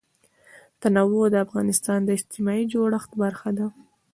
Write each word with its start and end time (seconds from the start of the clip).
تنوع 0.81 1.25
د 1.31 1.35
افغانستان 1.45 1.99
د 2.03 2.09
اجتماعي 2.17 2.63
جوړښت 2.73 3.11
برخه 3.23 3.49
ده. 3.57 3.67